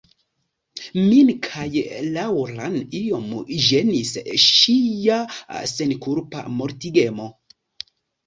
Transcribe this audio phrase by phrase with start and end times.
[1.01, 1.81] Min kaj
[2.15, 3.27] Laŭran iom
[3.65, 4.13] ĝenis
[4.45, 5.19] ŝia
[5.73, 7.29] senkulpa mortigemo.